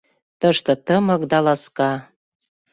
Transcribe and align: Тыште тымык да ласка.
Тыште 0.39 0.73
тымык 0.85 1.21
да 1.31 1.39
ласка. 1.45 1.91